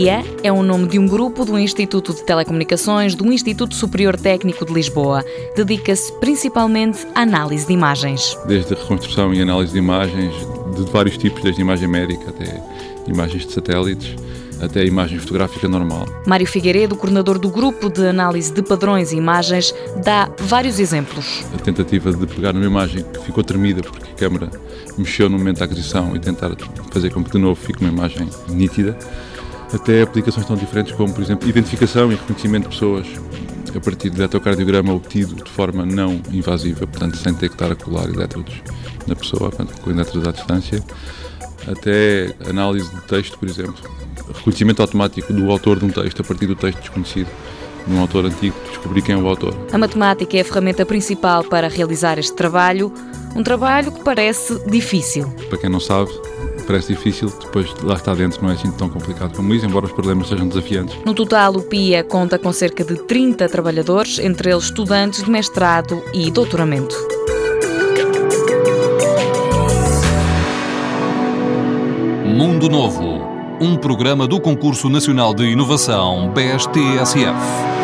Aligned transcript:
PIA 0.00 0.24
é 0.42 0.50
o 0.50 0.62
nome 0.62 0.88
de 0.88 0.98
um 0.98 1.06
grupo 1.06 1.44
do 1.44 1.58
Instituto 1.58 2.14
de 2.14 2.22
Telecomunicações 2.22 3.14
do 3.14 3.30
Instituto 3.30 3.74
Superior 3.74 4.18
Técnico 4.18 4.64
de 4.64 4.72
Lisboa. 4.72 5.22
Dedica-se 5.54 6.10
principalmente 6.14 7.06
à 7.14 7.20
análise 7.20 7.66
de 7.66 7.74
imagens. 7.74 8.34
Desde 8.46 8.72
a 8.72 8.78
reconstrução 8.78 9.34
e 9.34 9.42
análise 9.42 9.74
de 9.74 9.78
imagens 9.78 10.32
de 10.74 10.90
vários 10.90 11.18
tipos, 11.18 11.42
desde 11.42 11.60
imagem 11.60 11.86
médica 11.86 12.30
até 12.30 12.62
imagens 13.06 13.46
de 13.46 13.52
satélites 13.52 14.16
até 14.58 14.80
a 14.80 14.84
imagem 14.84 15.18
fotográfica 15.18 15.68
normal. 15.68 16.06
Mário 16.26 16.46
Figueiredo, 16.46 16.96
coordenador 16.96 17.38
do 17.38 17.50
grupo 17.50 17.90
de 17.90 18.06
análise 18.06 18.52
de 18.52 18.62
padrões 18.62 19.12
e 19.12 19.16
imagens, 19.16 19.74
dá 20.02 20.30
vários 20.38 20.78
exemplos. 20.78 21.44
A 21.54 21.58
tentativa 21.58 22.10
de 22.12 22.26
pegar 22.26 22.52
numa 22.54 22.66
imagem 22.66 23.02
que 23.02 23.20
ficou 23.20 23.44
tremida 23.44 23.82
porque 23.82 24.12
a 24.12 24.14
câmera 24.14 24.50
mexeu 24.96 25.28
no 25.28 25.38
momento 25.38 25.58
da 25.58 25.64
aquisição 25.66 26.14
e 26.14 26.18
tentar 26.18 26.50
fazer 26.90 27.10
com 27.10 27.22
que 27.22 27.30
de 27.30 27.38
novo 27.38 27.58
fique 27.58 27.80
uma 27.80 27.90
imagem 27.90 28.28
nítida, 28.48 28.98
até 29.72 30.02
aplicações 30.02 30.46
tão 30.46 30.56
diferentes 30.56 30.92
como, 30.92 31.12
por 31.12 31.22
exemplo, 31.22 31.48
identificação 31.48 32.10
e 32.10 32.14
reconhecimento 32.14 32.68
de 32.68 32.74
pessoas 32.74 33.06
a 33.74 33.80
partir 33.80 34.10
de 34.10 34.18
eletrocardiograma 34.18 34.92
obtido 34.92 35.34
de 35.36 35.50
forma 35.50 35.86
não 35.86 36.20
invasiva, 36.32 36.86
portanto, 36.86 37.16
sem 37.16 37.32
ter 37.34 37.48
que 37.48 37.54
estar 37.54 37.70
a 37.70 37.76
colar 37.76 38.08
elétrodos 38.08 38.54
na 39.06 39.14
pessoa, 39.14 39.50
portanto, 39.50 39.80
com 39.80 39.90
elétrodos 39.90 40.26
à 40.26 40.32
distância, 40.32 40.82
até 41.68 42.34
análise 42.48 42.90
de 42.92 43.00
texto, 43.02 43.38
por 43.38 43.48
exemplo, 43.48 43.74
reconhecimento 44.34 44.82
automático 44.82 45.32
do 45.32 45.50
autor 45.50 45.78
de 45.78 45.84
um 45.84 45.90
texto 45.90 46.20
a 46.20 46.24
partir 46.24 46.46
do 46.46 46.56
texto 46.56 46.80
desconhecido 46.80 47.28
de 47.86 47.94
um 47.94 48.00
autor 48.00 48.26
antigo, 48.26 48.54
descobrir 48.68 49.02
quem 49.02 49.14
é 49.14 49.18
o 49.18 49.26
autor. 49.26 49.56
A 49.72 49.78
matemática 49.78 50.36
é 50.36 50.40
a 50.40 50.44
ferramenta 50.44 50.84
principal 50.84 51.44
para 51.44 51.68
realizar 51.68 52.18
este 52.18 52.34
trabalho, 52.34 52.92
um 53.34 53.42
trabalho 53.42 53.92
que 53.92 54.02
parece 54.02 54.60
difícil. 54.68 55.28
Para 55.48 55.58
quem 55.58 55.70
não 55.70 55.80
sabe, 55.80 56.10
parece 56.62 56.94
difícil, 56.94 57.32
depois 57.40 57.72
lá 57.82 57.94
está 57.94 58.14
dentro 58.14 58.42
não 58.42 58.50
é 58.50 58.54
assim 58.54 58.70
tão 58.72 58.88
complicado 58.88 59.36
como 59.36 59.54
isso, 59.54 59.66
embora 59.66 59.86
os 59.86 59.92
problemas 59.92 60.28
sejam 60.28 60.48
desafiantes. 60.48 60.96
No 61.04 61.14
total, 61.14 61.56
o 61.56 61.62
PIA 61.62 62.04
conta 62.04 62.38
com 62.38 62.52
cerca 62.52 62.84
de 62.84 62.96
30 62.96 63.48
trabalhadores, 63.48 64.18
entre 64.18 64.50
eles 64.50 64.64
estudantes 64.64 65.22
de 65.24 65.30
mestrado 65.30 66.02
e 66.14 66.30
doutoramento. 66.30 66.96
Mundo 72.24 72.68
Novo, 72.70 73.20
um 73.60 73.76
programa 73.76 74.26
do 74.26 74.40
Concurso 74.40 74.88
Nacional 74.88 75.34
de 75.34 75.44
Inovação 75.44 76.32
BSTSF. 76.32 77.79